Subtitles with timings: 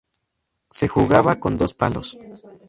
[0.71, 2.17] Se jugaba con dos palos.